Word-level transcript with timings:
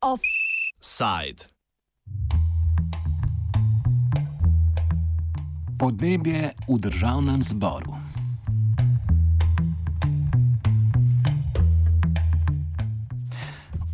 Offside. 0.00 1.50
Podnebje 5.78 6.54
v 6.70 6.74
državnem 6.78 7.42
zboru. 7.42 8.03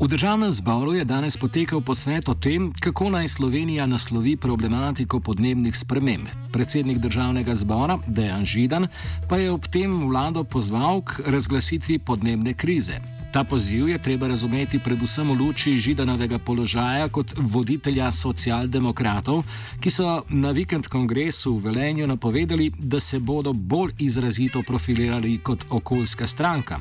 V 0.01 0.09
državnem 0.09 0.53
zboru 0.53 0.95
je 0.97 1.05
danes 1.05 1.37
potekal 1.37 1.81
posvet 1.85 2.29
o 2.29 2.35
tem, 2.35 2.73
kako 2.73 3.11
naj 3.13 3.29
Slovenija 3.29 3.85
naslovi 3.87 4.33
problematiko 4.37 5.21
podnebnih 5.21 5.77
sprememb. 5.77 6.25
Predsednik 6.53 6.99
državnega 6.99 7.55
zbora 7.55 7.99
Dejan 8.07 8.45
Židan 8.45 8.89
pa 9.29 9.37
je 9.37 9.51
ob 9.53 9.67
tem 9.69 10.09
vlado 10.09 10.45
pozval 10.45 11.03
k 11.05 11.21
razglasitvi 11.27 11.99
podnebne 11.99 12.55
krize. 12.55 12.97
Ta 13.33 13.45
poziv 13.45 13.89
je 13.89 13.99
treba 13.99 14.29
razumeti 14.29 14.79
predvsem 14.79 15.29
v 15.31 15.37
luči 15.37 15.77
Židanovega 15.77 16.39
položaja 16.39 17.09
kot 17.09 17.35
voditelja 17.37 18.09
socialdemokratov, 18.13 19.45
ki 19.81 19.91
so 19.91 20.23
na 20.29 20.51
vikend 20.51 20.89
kongresu 20.89 21.59
v 21.59 21.69
Velenju 21.69 22.07
napovedali, 22.07 22.73
da 22.79 23.01
se 23.01 23.19
bodo 23.19 23.53
bolj 23.53 23.93
izrazito 23.99 24.63
profilirali 24.63 25.39
kot 25.45 25.65
okoljska 25.71 26.27
stranka. 26.27 26.81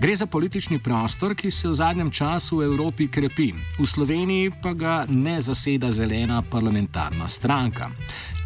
Gre 0.00 0.16
za 0.16 0.26
politični 0.26 0.78
prostor, 0.78 1.34
ki 1.34 1.50
se 1.50 1.68
v 1.68 1.74
zadnjem 1.74 2.10
času 2.10 2.56
v 2.56 2.64
Evropi 2.64 3.08
krepi, 3.08 3.52
v 3.78 3.86
Sloveniji 3.86 4.50
pa 4.62 4.72
ga 4.72 5.04
ne 5.08 5.40
zaseda 5.40 5.92
zelena 5.92 6.42
parlamentarna 6.42 7.28
stranka. 7.28 7.90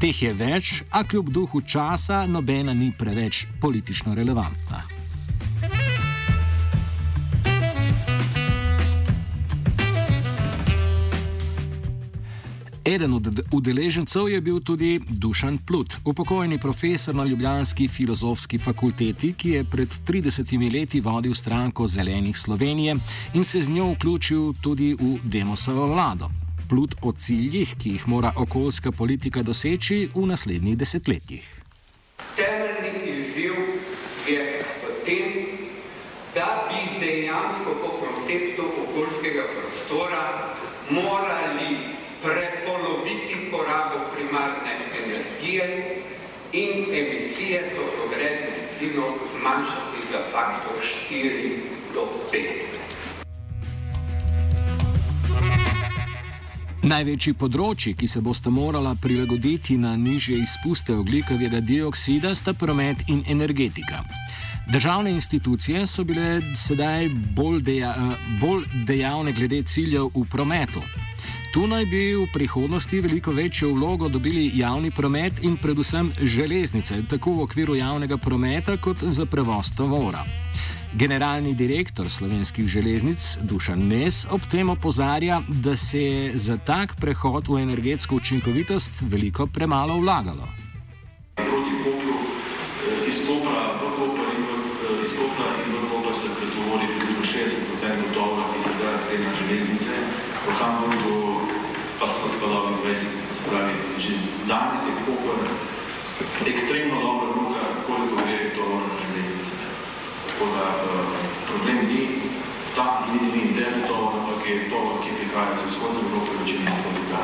Teh 0.00 0.22
je 0.22 0.32
več, 0.34 0.82
a 0.90 1.04
kljub 1.06 1.30
duhu 1.30 1.62
časa 1.62 2.26
nobena 2.26 2.74
ni 2.74 2.90
preveč 2.98 3.46
politično 3.60 4.14
relevantna. 4.14 4.93
Eden 12.84 13.12
od 13.12 13.40
udeležencev 13.52 14.28
je 14.28 14.40
bil 14.40 14.60
tudi 14.60 15.00
Dušan 15.08 15.58
Plut, 15.58 15.94
upokojeni 16.04 16.58
profesor 16.58 17.14
na 17.14 17.24
Ljubljanski 17.24 17.88
filozofski 17.88 18.58
fakulteti, 18.58 19.32
ki 19.32 19.50
je 19.50 19.64
pred 19.64 19.88
30 19.88 20.72
leti 20.72 21.00
vodil 21.00 21.34
stranko 21.34 21.86
Zelenih 21.86 22.38
Slovenije 22.38 22.96
in 23.34 23.44
se 23.44 23.62
z 23.62 23.70
njo 23.70 23.92
vključil 23.92 24.52
tudi 24.60 24.96
v 25.00 25.18
Demosovo 25.24 25.86
vlado. 25.86 26.28
Plut 26.68 26.94
o 27.02 27.12
ciljih, 27.12 27.74
ki 27.78 27.90
jih 27.90 28.08
mora 28.08 28.32
okoljska 28.36 28.92
politika 28.92 29.42
doseči 29.42 30.08
v 30.14 30.26
naslednjih 30.26 30.78
desetletjih. 30.78 31.62
Temeljni 32.36 33.20
izziv 33.20 33.54
je 34.28 34.53
energije 45.60 46.02
in 46.52 46.70
emisije 46.70 47.74
toplogrednih 47.76 48.54
plinov 48.78 49.12
zmanjšati 49.38 49.98
za 50.12 50.18
faktor 50.32 50.76
4 51.10 51.56
do 51.94 52.00
5. 52.32 52.38
Največji 56.82 57.32
področji, 57.34 57.94
ki 57.96 58.06
se 58.08 58.20
boste 58.20 58.50
morala 58.50 58.94
prilagoditi 59.00 59.78
na 59.80 59.96
nižje 59.96 60.36
izpuste 60.36 60.92
oglikovega 60.94 61.60
dioksida, 61.60 62.34
sta 62.34 62.52
promet 62.52 63.08
in 63.08 63.22
energetika. 63.28 64.04
Državne 64.68 65.10
institucije 65.10 65.86
so 65.86 66.04
bile 66.04 66.42
sedaj 66.54 67.08
bolj, 67.36 67.62
deja, 67.62 67.94
bolj 68.40 68.68
dejavne 68.86 69.32
glede 69.32 69.62
ciljev 69.62 70.12
v 70.14 70.28
prometu. 70.30 70.84
Tu 71.54 71.66
naj 71.70 71.84
bi 71.86 72.16
v 72.18 72.26
prihodnosti 72.34 72.98
veliko 73.00 73.30
večjo 73.30 73.68
vlogo 73.72 74.08
dobili 74.08 74.50
javni 74.54 74.90
promet 74.90 75.38
in 75.42 75.56
predvsem 75.56 76.10
železnice, 76.18 76.96
tako 77.06 77.32
v 77.32 77.42
okviru 77.42 77.76
javnega 77.78 78.16
prometa 78.16 78.74
kot 78.76 79.04
za 79.06 79.26
prevoz 79.26 79.70
tovora. 79.76 80.24
Generalni 80.94 81.54
direktor 81.54 82.10
slovenskih 82.10 82.66
železnic 82.66 83.38
Dušan 83.42 83.86
Mes 83.86 84.26
ob 84.30 84.40
tem 84.50 84.70
opozarja, 84.70 85.42
da 85.48 85.76
se 85.76 86.02
je 86.02 86.38
za 86.38 86.56
tak 86.56 86.96
prehod 86.96 87.48
v 87.48 87.62
energetsko 87.62 88.16
učinkovitost 88.16 89.02
veliko 89.06 89.46
premalo 89.46 90.00
vlagalo. 90.00 90.63
Tako 110.34 110.46
da 110.50 110.66
uh, 110.84 111.06
problem 111.46 111.86
ni 111.86 112.08
ta, 112.76 113.06
niti 113.12 113.24
ni 113.24 113.48
interni 113.48 113.82
to, 113.88 114.12
ampak 114.18 114.46
je 114.48 114.70
to, 114.70 114.80
ki 115.02 115.10
prihaja 115.18 115.66
iz 115.66 115.74
vzhodne 115.74 116.00
Evrope, 116.00 116.30
večina 116.40 116.72
politika. 116.84 117.18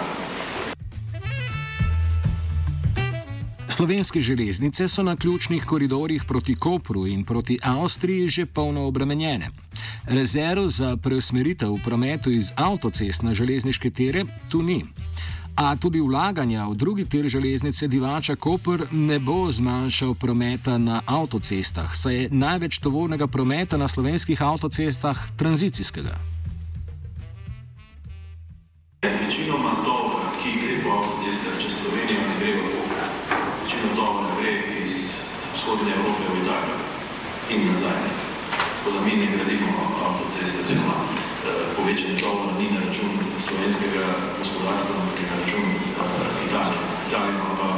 Slovenske 3.69 4.20
železnice 4.20 4.88
so 4.88 5.03
na 5.03 5.16
ključnih 5.16 5.65
koridorjih 5.65 6.25
proti 6.25 6.54
Kopru 6.54 7.06
in 7.06 7.25
proti 7.25 7.59
Avstriji 7.62 8.28
že 8.28 8.47
polno 8.47 8.87
obremenjene. 8.87 9.50
Rezerv 10.06 10.69
za 10.69 10.97
preusmeritev 10.97 11.76
prometu 11.84 12.31
iz 12.31 12.53
avtocest 12.56 13.22
na 13.22 13.34
železniške 13.34 13.91
tere 13.91 14.25
tu 14.50 14.62
ni. 14.62 14.84
A 15.56 15.77
tudi 15.77 16.00
vlaganja 16.00 16.65
v 16.69 16.75
drugi 16.75 17.05
tir 17.05 17.28
železnice 17.28 17.88
Divača 17.88 18.37
Koper 18.37 18.87
ne 18.93 19.19
bo 19.19 19.53
zmanjšal 19.53 20.15
prometa 20.15 20.78
na 20.78 21.03
avtocestah, 21.06 21.94
saj 21.94 22.15
je 22.15 22.28
največ 22.31 22.78
tovornega 22.78 23.27
prometa 23.27 23.77
na 23.77 23.88
slovenskih 23.88 24.43
avtocestah 24.43 25.19
tranzicijskega. 25.37 26.16
Večinoma 29.03 29.84
to, 29.84 29.97
ki 30.43 30.50
gre 30.61 30.83
po 30.84 30.91
avtocestah, 30.91 31.55
če 31.61 31.69
Slovenija 31.77 32.21
ne 32.28 32.38
gre 32.41 32.53
v 32.56 32.62
Koper 32.69 32.91
večino 33.71 33.94
tovora 33.97 34.34
gre 34.41 34.53
iz 34.84 34.93
vzhodne 35.55 35.93
Evrope 35.93 36.25
v 36.32 36.43
Italijo 36.43 36.78
in 37.50 37.61
nazaj. 37.72 38.03
Tako 38.50 38.91
da 38.91 39.00
mi 39.05 39.17
ne 39.17 39.27
gradimo 39.27 39.69
avtoceste, 40.06 40.59
oziroma 40.65 40.94
eh, 40.94 41.30
povečanje 41.77 42.17
tovora 42.21 42.53
ni 42.59 42.67
na 42.71 42.81
račun 42.87 43.12
slovenskega 43.41 44.05
gospodarstva, 44.39 44.93
ampak 45.01 45.17
je 45.21 45.27
na 45.31 45.37
račun 45.41 45.67
eh, 45.71 46.47
Italije. 46.47 46.83
Italija 47.09 47.34
ima 47.34 47.51
pa 47.61 47.69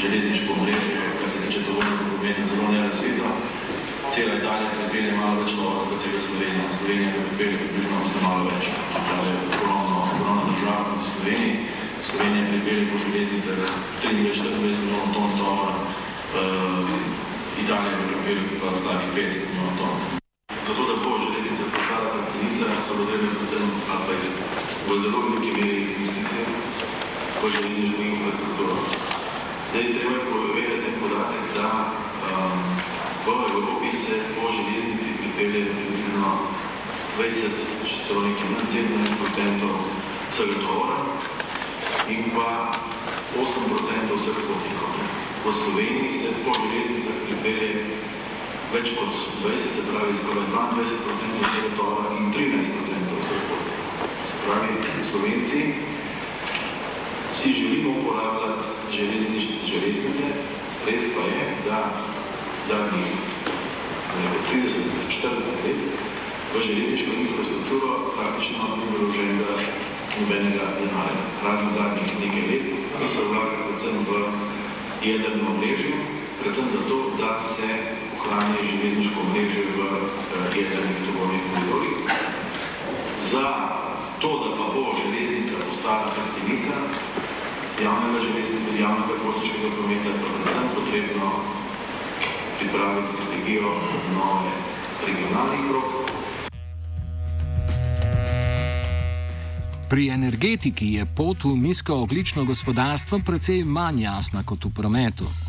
železniško 0.00 0.52
mreže, 0.62 1.02
kar 1.18 1.28
se 1.30 1.38
tiče 1.42 1.60
tovornega 1.66 2.04
prometa, 2.10 2.42
zelo 2.50 2.66
nerazvito. 2.72 3.28
Cela 4.14 4.34
Italija 4.40 4.70
pripelje 4.76 5.12
malo 5.20 5.40
več 5.40 5.50
tovora 5.56 5.84
kot 5.90 5.98
cela 6.02 6.20
Slovenija. 6.26 6.66
Slovenija 6.78 7.10
pripelje 7.16 7.56
približno 7.60 7.96
malo 8.26 8.42
več. 8.50 8.64
Italija 9.02 9.32
je 9.32 9.46
ogromno, 9.54 9.96
ogromna 10.14 10.42
država 10.50 10.82
kot 10.90 11.02
Slovenija. 11.12 11.54
Slovenija 12.08 12.44
pripelje 12.50 12.84
po 12.90 12.96
železnicah 13.04 13.58
23 14.02 14.60
milijonov 14.64 15.06
ton 15.14 15.30
tovora, 15.38 15.76
uh, 15.78 16.90
Italija 17.64 17.96
pripelje 18.10 18.60
pa 18.60 18.76
slabih 18.82 19.08
50 19.16 19.48
milijonov 19.48 19.74
ton. 19.78 20.23
Zato, 20.66 20.82
da 20.88 20.94
bo 21.04 21.18
železnica 21.24 21.64
postala 21.74 22.06
hrbtenica, 22.12 22.66
so 22.86 22.92
potrebne 22.98 23.28
predvsem 23.34 23.64
ali 23.92 24.02
pa 24.06 24.12
iz 24.18 24.26
v 24.86 25.00
zelo 25.02 25.18
veliki 25.24 25.50
meri 25.56 25.80
investicije 25.82 26.44
v 27.40 27.50
železniško 27.54 28.02
infrastrukturo. 28.02 28.76
Zdaj, 29.70 29.84
treba 29.96 30.14
je 30.16 30.24
povedati 30.32 30.88
podatek, 31.00 31.44
da 31.56 31.68
um, 32.30 32.62
v 33.26 33.28
Evropi 33.50 33.90
se 34.04 34.16
po 34.34 34.44
železnici 34.56 35.08
pripelje 35.18 35.62
približno 35.74 36.30
20, 37.18 37.60
celo 38.06 38.20
nekaj 38.26 38.48
17% 38.72 39.68
vsega 40.32 40.56
tovora, 40.64 40.98
in 42.08 42.22
pa 42.34 42.48
8% 43.36 44.16
vseh 44.16 44.38
potnikov. 44.48 44.92
V 45.44 45.46
Sloveniji 45.60 46.10
se 46.20 46.28
po 46.44 46.50
železnicah 46.56 47.16
pripelje 47.26 47.70
več 48.74 48.88
kot 48.98 49.10
20, 49.42 49.74
se 49.76 49.82
pravi 49.86 50.14
skoraj 50.18 50.46
22% 50.52 51.42
vsega 51.42 51.68
tovora 51.78 52.14
in 52.18 52.32
13% 52.34 53.18
vseh 53.20 53.42
potnikov. 53.50 54.08
Se 54.30 54.38
pravi, 54.42 54.72
Slovenci 55.10 55.60
si 57.38 57.52
želimo 57.58 57.92
uporabljati 58.00 58.96
železnice, 58.96 60.30
res 60.88 61.06
pa 61.14 61.26
je, 61.30 61.44
da 61.68 61.78
zadnjih 62.68 63.14
30-40 64.50 65.62
let 65.66 65.80
v 66.54 66.62
železniško 66.66 67.10
infrastrukturo 67.20 67.90
praktično 68.16 68.76
ni 68.76 68.90
bilo 68.90 69.06
vloženega 69.06 69.54
nobenega 70.18 70.66
denarja. 70.80 71.24
Razen 71.44 71.70
zadnjih 71.78 72.16
nekaj 72.24 72.48
let, 72.50 72.66
ki 72.98 73.12
so 73.14 73.28
vlagali 73.30 73.68
predvsem 73.68 73.96
v 74.08 74.24
jedrno 75.10 75.54
mrežo, 75.60 75.94
predvsem 76.42 76.74
zato, 76.74 76.98
da 77.22 77.38
se 77.54 78.03
ohrani 78.26 78.58
železniško 78.70 79.20
mreže 79.30 79.62
v 79.76 79.80
jedrnih 80.56 80.98
tovornih 81.06 81.42
koridorjih. 81.50 81.98
Za 83.32 83.46
to, 84.20 84.30
da 84.42 84.50
pa 84.56 84.64
bo 84.74 84.84
železnica 85.00 85.54
postala 85.68 86.14
hrbtenica 86.14 86.76
javnega 87.82 88.18
železniškega, 88.26 88.78
javnega 88.80 89.14
potniškega 89.22 89.68
prometa, 89.76 90.10
pa 90.20 90.28
predvsem 90.34 90.68
potrebno 90.74 91.30
pripraviti 92.58 93.08
strategijo 93.12 93.70
nove 94.14 94.52
regionalnih 95.06 95.60
krok. 95.68 95.84
Pri 99.88 100.08
energetiki 100.08 100.92
je 100.92 101.06
pot 101.16 101.44
v 101.44 101.56
nizkooglično 101.56 102.44
gospodarstvo 102.44 103.20
precej 103.26 103.64
manj 103.64 104.02
jasna 104.02 104.42
kot 104.42 104.64
v 104.64 104.70
prometu. 104.74 105.43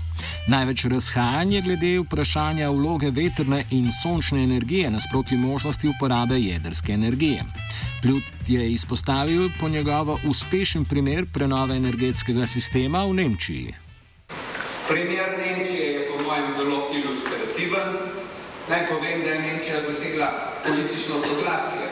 Največ 0.45 0.83
razhajanje 0.85 1.61
glede 1.65 1.99
vprašanja 1.99 2.67
vloge 2.69 3.09
vetrne 3.09 3.63
in 3.71 3.87
sončne 3.91 4.43
energije 4.43 4.91
nasproti 4.93 5.37
možnosti 5.37 5.87
uporabe 5.89 6.37
jedrske 6.39 6.91
energije. 6.93 7.43
Plut 8.01 8.23
je 8.47 8.71
izpostavil 8.71 9.49
po 9.59 9.69
njegovo 9.69 10.19
uspešen 10.29 10.85
primer 10.85 11.25
prenove 11.33 11.75
energetskega 11.75 12.45
sistema 12.45 13.01
v 13.05 13.13
Nemčiji. 13.13 13.73
Primer 14.89 15.29
Nemčije 15.37 15.87
je 15.93 16.07
po 16.09 16.23
mojem 16.23 16.53
zelo 16.57 16.79
ilustrativen. 16.93 17.89
Naj 18.69 18.87
povem, 18.89 19.25
da 19.25 19.29
je 19.29 19.41
Nemčija 19.41 19.81
dosegla 19.81 20.29
politično 20.67 21.15
soglasje 21.25 21.87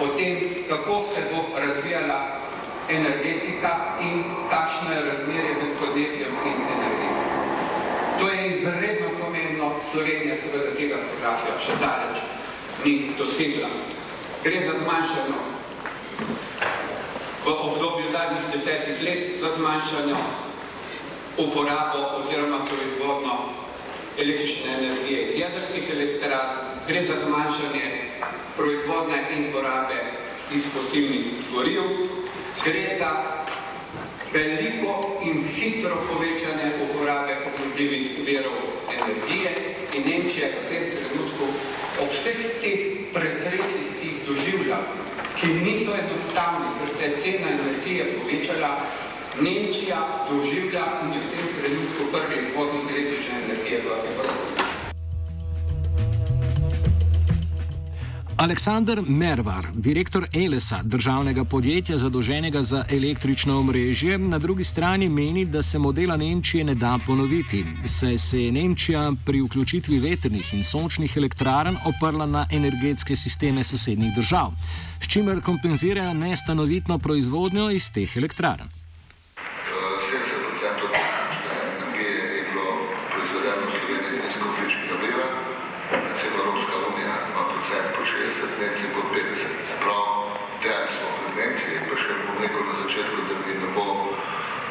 o 0.00 0.06
tem, 0.16 0.36
kako 0.68 1.04
se 1.12 1.20
bo 1.30 1.44
razvijala 1.60 2.40
energetika 2.88 3.70
in 4.00 4.24
kakšno 4.50 4.92
je 4.92 5.04
razmerje 5.10 5.54
med 5.60 5.78
podjetjem 5.80 6.32
in 6.46 6.58
energetiko. 6.76 7.15
Je 8.46 8.58
izredno 8.58 9.08
pomembno, 9.20 9.72
Slovenija 9.90 10.36
seveda 10.38 10.70
tega 10.78 10.96
soglašja 11.02 11.54
še 11.64 11.76
daleč 11.80 12.18
ni 12.84 12.92
dosegla. 13.18 13.70
Gre 14.44 14.60
za 14.66 14.74
zmanjšanje 14.82 15.38
v 17.46 17.54
obdobju 17.54 18.12
zadnjih 18.12 18.44
desetih 18.52 19.02
let 19.02 19.40
za 19.40 19.50
zmanjšanje 19.56 20.20
uporabo 21.42 22.04
oziroma 22.20 22.60
proizvodno 22.70 23.34
električne 24.18 24.76
energije 24.78 25.24
iz 25.24 25.40
jedrskih 25.40 25.90
elektrarn, 25.96 26.62
gre 26.86 27.02
za 27.08 27.16
zmanjšanje 27.24 27.86
proizvodne 28.56 29.24
in 29.34 29.50
porabe 29.56 29.98
iz 30.54 30.70
fosilnih 30.76 31.50
goriv, 31.50 31.82
gre 32.62 32.86
za 33.02 33.10
veliko 34.32 35.20
in 35.24 35.48
hitro 35.54 35.96
povečanje 36.08 36.72
uporabe 36.84 37.36
obnovljivih 37.48 38.24
virov 38.26 38.58
energije 38.98 39.52
in 39.94 40.02
Nemčija 40.06 40.48
v 40.48 40.68
tem 40.70 40.84
trenutku 40.96 41.44
ob 42.02 42.10
vseh 42.12 42.40
teh 42.60 42.80
pretresih, 43.14 43.86
ki 44.00 44.06
jih 44.08 44.18
doživlja, 44.28 44.78
ki 45.38 45.48
niso 45.62 45.94
enostavni, 45.96 46.74
ker 46.78 46.90
se 46.98 47.04
je 47.04 47.16
cena 47.22 47.54
energije 47.56 48.12
povečala, 48.18 48.70
Nemčija 49.40 50.00
doživlja 50.30 50.84
in 51.04 51.16
je 51.16 51.24
v 51.24 51.32
tem 51.32 51.48
trenutku 51.60 52.12
prvi 52.12 52.36
izvoznik 52.46 52.92
električne 52.92 53.42
energije 53.44 53.82
v 53.84 53.98
Evropi. 54.12 54.55
Aleksandr 58.46 59.00
Mervar, 59.08 59.66
direktor 59.74 60.26
Elesa, 60.32 60.78
državnega 60.82 61.44
podjetja 61.44 61.98
zadolženega 61.98 62.62
za 62.62 62.84
električno 62.90 63.58
omrežje, 63.58 64.18
na 64.18 64.38
drugi 64.38 64.64
strani 64.64 65.08
meni, 65.08 65.44
da 65.44 65.62
se 65.62 65.78
modela 65.78 66.16
Nemčije 66.16 66.64
ne 66.64 66.74
da 66.74 66.98
ponoviti, 67.06 67.64
saj 67.84 68.18
se 68.18 68.42
je 68.42 68.52
Nemčija 68.52 69.12
pri 69.24 69.40
vključitvi 69.40 69.98
vetrnih 69.98 70.54
in 70.54 70.62
sončnih 70.62 71.16
elektrarn 71.16 71.76
oprla 71.84 72.26
na 72.26 72.46
energetske 72.50 73.16
sisteme 73.16 73.64
sosednjih 73.64 74.14
držav, 74.14 74.52
s 75.00 75.08
čimer 75.08 75.40
kompenzira 75.40 76.12
nestanovitno 76.14 76.98
proizvodnjo 76.98 77.70
iz 77.70 77.92
teh 77.92 78.16
elektrarn. 78.16 78.75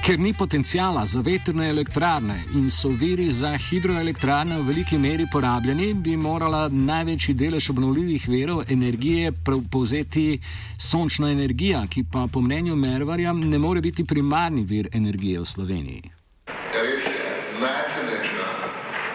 Ker 0.00 0.18
ni 0.18 0.32
potencijala 0.34 1.06
za 1.06 1.20
veterne 1.20 1.68
elektrarne 1.68 2.34
in 2.54 2.70
so 2.70 2.88
viri 2.88 3.32
za 3.32 3.50
hidroelektrarne 3.56 4.56
v 4.58 4.62
veliki 4.66 4.98
meri 4.98 5.26
porabljeni, 5.32 5.94
bi 5.94 6.16
morala 6.16 6.68
največji 6.68 7.34
delež 7.34 7.70
obnovljivih 7.70 8.28
verov 8.28 8.62
energije 8.72 9.32
povzeti 9.70 10.40
sončna 10.78 11.30
energija, 11.30 11.84
ki 11.86 12.04
pa 12.12 12.26
po 12.32 12.40
mnenju 12.40 12.76
Mervarja 12.76 13.32
ne 13.32 13.58
more 13.58 13.80
biti 13.80 14.04
primarni 14.04 14.64
vir 14.64 14.88
energije 14.92 15.40
v 15.40 15.44
Sloveniji. 15.44 16.02
Ja, 16.48 16.80
res 16.82 17.04
je, 17.04 17.28
najcenejša 17.60 18.48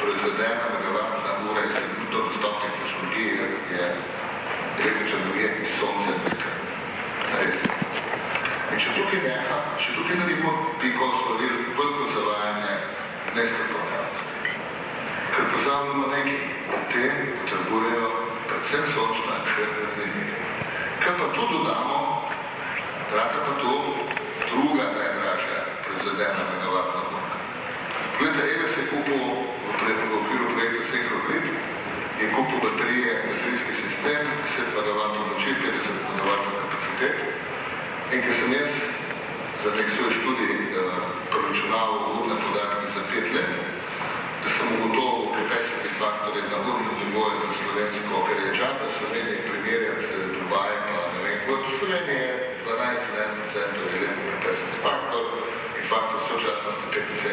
proizvedena 0.02 0.66
megavatna 0.76 1.32
ura 1.50 1.62
iz 1.66 1.76
trenutno 1.82 2.20
dostopnih 2.30 2.72
tehnologij 2.78 3.28
je 3.74 3.86
električna 4.84 5.20
energija 5.26 5.50
iz 5.64 5.72
sonca 5.80 6.10
in 6.14 6.22
vetra. 6.30 6.52
Res 7.42 7.58
je. 7.64 7.70
In 8.74 8.80
če 8.80 8.85
tukaj 8.96 9.20
neha, 9.24 9.58
če 9.82 9.94
tukaj 9.98 10.18
naredimo 10.20 10.52
piko, 10.80 11.08
smo 11.20 11.36
videli 11.40 11.66
veliko 11.78 12.06
zavajanje 12.14 12.76
nestrokovnjavnosti. 13.36 14.54
Ker 15.34 15.50
pozavljamo 15.54 16.08
nekaj, 16.14 16.38
da 16.72 16.80
te 16.94 17.04
potrebujejo 17.42 18.08
predvsem 18.48 18.86
sončna 18.94 19.40
še 19.52 19.68
energija. 19.88 20.40
Ker 21.04 21.18
pa 21.20 21.28
tu 21.36 21.48
dodamo, 21.52 22.00
rata 23.12 23.44
pa 23.48 23.58
to 23.62 23.76
druga 24.46 24.88
najdražja 24.96 25.62
proizvedena 25.84 26.48
megavatna 26.54 27.04
ura. 27.12 27.40
Gledajte, 28.20 28.50
Eve 28.56 28.74
se 28.74 28.86
je 28.86 28.92
kupil 28.94 29.24
v 29.26 30.20
okviru 30.20 30.52
projekta 30.54 30.84
Synchrogrid, 30.92 31.50
je 32.22 32.32
kupil 32.32 32.64
baterije, 32.64 33.16
baterijski 33.28 33.80
sistem, 33.84 34.36
10 34.56 34.72
MW 34.78 35.10
moči, 35.20 35.58
50 35.66 36.06
MW 36.16 36.38
kapacitet, 36.62 37.36
In 38.14 38.22
ker 38.22 38.36
sem 38.38 38.52
jaz 38.54 38.74
za 39.64 39.70
nek 39.74 39.88
svoj 39.98 40.12
študij 40.14 40.58
uh, 40.78 41.10
preračunaval 41.32 41.96
urne 42.18 42.36
podatke 42.44 42.88
za 42.96 43.02
pet 43.10 43.28
let, 43.34 43.54
da 44.44 44.50
sem 44.56 44.68
ugotovil 44.76 45.34
pri 45.34 45.44
50 45.52 45.98
faktorjih 46.00 46.46
na 46.54 46.58
urnem 46.70 46.96
nivoju 47.02 47.40
za 47.46 47.54
slovensko, 47.60 48.14
ker 48.28 48.38
je 48.46 48.52
čaka 48.62 48.86
Slovenije 48.98 49.40
primerjati 49.50 50.22
Dubaj, 50.36 50.74
pa 50.86 51.02
ne 51.14 51.20
vem, 51.26 51.40
Slovenije 51.96 52.28
je 52.28 52.58
12-13% 52.68 53.60
je 53.94 54.00
letni 54.02 54.32
50 54.44 54.84
faktor 54.86 55.24
in 55.78 55.84
faktor 55.92 56.20
sočasnosti 56.30 56.86
75, 56.92 57.24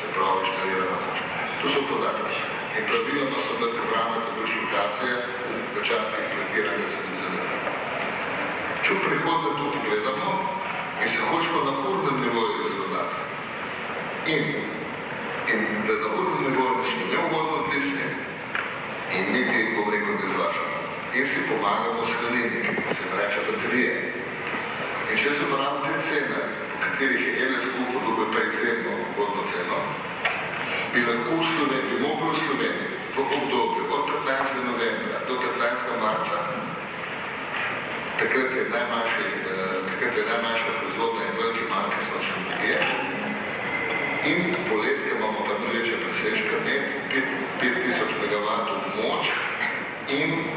se 0.00 0.06
pravi 0.14 0.38
inštalirana 0.40 0.96
zač. 1.04 1.18
To 1.60 1.66
so 1.72 1.80
podatki. 1.88 2.36
In 2.78 2.82
pravilno 2.88 3.36
so 3.44 3.52
bile 3.58 3.70
programe 3.76 4.16
tako 4.24 4.40
lokacije 4.62 5.12
v 5.74 5.76
časih 5.88 6.22
projekiranja 6.32 6.86
se 6.92 6.98
ne 7.06 7.14
zanima. 7.20 7.54
Če 8.84 8.90
v 8.94 8.98
prihodnje 9.04 9.50
to 9.58 9.64
pogledamo 9.74 10.30
in 11.02 11.08
se 11.12 11.20
hočemo 11.28 11.60
na 11.68 11.72
urnem 11.90 12.16
nivoju 12.24 12.56
izgledati 12.66 13.18
in, 14.34 14.44
in 15.52 15.60
da 15.86 15.94
na 16.02 16.08
urnem 16.18 16.40
nivoju 16.46 16.72
ne 16.78 16.84
smo 16.90 17.04
neuvozno 17.12 17.54
odvisni 17.62 18.06
in 19.16 19.24
niti, 19.34 19.58
bom 19.74 19.86
rekel, 19.94 20.14
ne 20.22 20.28
zvažamo 20.34 20.69
in 21.12 21.26
si 21.26 21.40
pomagamo 21.50 22.06
v 22.06 22.10
Sloveniji, 22.14 22.62
se 22.94 23.02
vrača 23.10 23.40
baterije. 23.48 23.94
In 25.10 25.16
če 25.18 25.30
se 25.34 25.42
uporabimo 25.42 25.82
te 25.82 25.94
cene, 26.06 26.40
po 26.70 26.76
katerih 26.84 27.22
je 27.26 27.48
LS 27.50 27.66
kupil 27.74 27.98
dobita 28.06 28.40
izjemno 28.46 28.92
ugodno 29.10 29.42
ceno, 29.50 29.78
bi 30.94 31.02
lahko 31.02 31.34
v 31.34 31.44
Sloveniji, 31.50 31.90
bi 31.90 31.96
mogli 32.06 32.30
v 32.30 32.38
Sloveniji 32.46 32.90
v 33.10 33.18
obdobju 33.26 33.82
od 33.90 34.04
15. 34.22 34.70
novembra 34.70 35.18
do 35.26 35.34
15. 35.34 35.98
marca, 35.98 36.38
takrat 38.22 38.50
je 38.54 38.62
najmanjši, 38.70 39.26
eh, 39.50 39.78
takrat 39.90 40.14
je 40.14 40.24
najmanjša 40.30 40.68
proizvodna 40.78 41.20
in 41.26 41.34
veliki 41.42 41.64
manjka 41.74 42.00
sončne 42.06 42.38
energije, 42.38 42.78
in 44.30 44.38
poletje 44.70 45.10
imamo 45.18 45.42
pa 45.42 45.58
največje 45.58 45.96
presežke 46.06 46.54
med 46.66 46.82
5000 47.58 48.14
MW 48.22 48.46
moč 49.02 49.26
in 50.06 50.49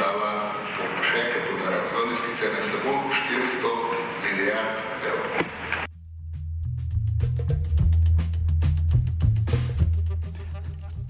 Sloveniji 0.00 0.10
stala, 0.10 0.56
po 0.76 0.84
še 1.04 1.18
enkrat 1.20 1.44
podarjam, 1.50 1.84
zelo 1.92 2.04
nizki 2.08 2.32
cene, 2.40 2.60
samo 2.70 2.92
400 3.12 3.72
milijard 4.24 4.76
evrov. 5.10 5.28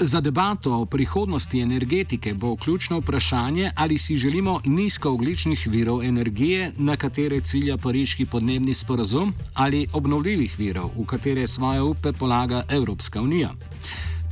Za 0.00 0.20
debato 0.20 0.74
o 0.74 0.86
prihodnosti 0.86 1.60
energetike 1.60 2.34
bo 2.34 2.56
ključno 2.56 2.98
vprašanje, 2.98 3.70
ali 3.76 3.98
si 3.98 4.16
želimo 4.16 4.60
nizkoogličnih 4.64 5.66
virov 5.70 6.02
energije, 6.02 6.72
na 6.76 6.96
katere 6.96 7.40
cilja 7.40 7.76
pariški 7.76 8.26
podnebni 8.26 8.74
sporazum, 8.74 9.34
ali 9.54 9.86
obnovljivih 9.92 10.58
virov, 10.58 10.90
v 10.98 11.06
katere 11.06 11.46
svoje 11.46 11.82
upe 11.82 12.12
polaga 12.12 12.64
Evropska 12.68 13.20
unija. 13.22 13.50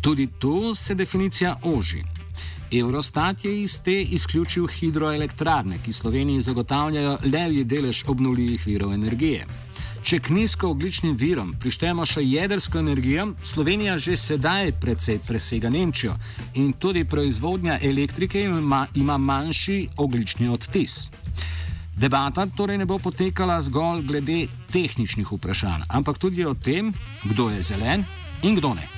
Tudi 0.00 0.26
tu 0.26 0.74
se 0.74 0.94
definicija 0.94 1.56
oži. 1.62 2.17
Eurostat 2.72 3.44
je 3.44 3.62
iz 3.62 3.80
te 3.80 4.02
izključil 4.02 4.66
hidroelektrarne, 4.66 5.78
ki 5.84 5.92
Sloveniji 5.92 6.40
zagotavljajo 6.40 7.18
levji 7.32 7.64
delež 7.64 8.04
obnovljivih 8.06 8.66
virov 8.66 8.92
energije. 8.92 9.46
Če 10.02 10.18
k 10.20 10.34
nizkoogličnim 10.36 11.16
virom 11.16 11.54
prištejemo 11.60 12.04
še 12.06 12.22
jedrsko 12.24 12.78
energijo, 12.78 13.26
Slovenija 13.42 13.96
že 13.98 14.16
sedaj 14.16 14.72
precej 14.80 15.18
presega 15.26 15.70
Nemčijo 15.70 16.14
in 16.54 16.72
tudi 16.72 17.04
proizvodnja 17.04 17.78
elektrike 17.82 18.44
ima, 18.44 18.86
ima 18.94 19.18
manjši 19.18 19.88
oglični 19.96 20.48
odtis. 20.48 21.10
Debata 21.96 22.46
torej 22.46 22.78
ne 22.78 22.86
bo 22.86 22.98
potekala 22.98 23.60
zgolj 23.60 24.04
glede 24.06 24.46
tehničnih 24.72 25.32
vprašanj, 25.32 25.88
ampak 25.88 26.18
tudi 26.18 26.44
o 26.44 26.54
tem, 26.54 26.92
kdo 27.24 27.50
je 27.50 27.62
zelen 27.62 28.04
in 28.42 28.54
kdo 28.54 28.74
ne. 28.74 28.97